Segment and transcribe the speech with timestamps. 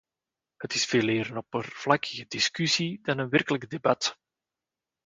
[0.57, 4.17] Het is veeleer een oppervlakkige discussie dan een werkelijk debat.